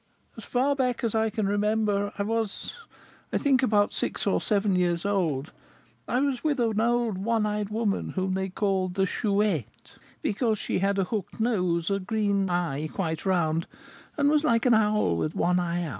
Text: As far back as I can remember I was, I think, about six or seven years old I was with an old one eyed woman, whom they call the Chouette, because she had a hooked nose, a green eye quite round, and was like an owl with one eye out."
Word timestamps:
As 0.35 0.43
far 0.45 0.75
back 0.75 1.03
as 1.03 1.13
I 1.13 1.29
can 1.29 1.45
remember 1.47 2.11
I 2.17 2.23
was, 2.23 2.73
I 3.31 3.37
think, 3.37 3.61
about 3.61 3.93
six 3.93 4.25
or 4.25 4.41
seven 4.41 4.75
years 4.75 5.05
old 5.05 5.51
I 6.07 6.19
was 6.21 6.43
with 6.43 6.59
an 6.59 6.81
old 6.81 7.19
one 7.19 7.45
eyed 7.45 7.69
woman, 7.69 8.09
whom 8.13 8.33
they 8.33 8.49
call 8.49 8.87
the 8.87 9.05
Chouette, 9.05 9.97
because 10.23 10.57
she 10.57 10.79
had 10.79 10.97
a 10.97 11.03
hooked 11.03 11.39
nose, 11.39 11.91
a 11.91 11.99
green 11.99 12.49
eye 12.49 12.87
quite 12.91 13.27
round, 13.27 13.67
and 14.17 14.31
was 14.31 14.43
like 14.43 14.65
an 14.65 14.73
owl 14.73 15.17
with 15.17 15.35
one 15.35 15.59
eye 15.59 15.83
out." 15.83 15.89